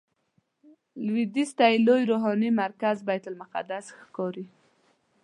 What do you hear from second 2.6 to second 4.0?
مرکز بیت المقدس